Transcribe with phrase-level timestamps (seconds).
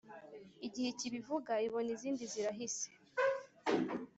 [0.67, 2.85] igihe ikibivuga ibona izindi zirahise,